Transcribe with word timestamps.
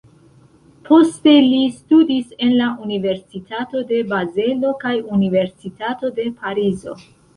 Poste 0.87 1.33
li 1.49 1.59
studis 1.81 2.33
en 2.47 2.55
la 2.61 2.69
Universitato 2.87 3.83
de 3.93 3.99
Bazelo 4.15 4.73
kaj 4.85 4.95
Universitato 5.19 6.11
de 6.19 6.27
Parizo. 6.41 6.99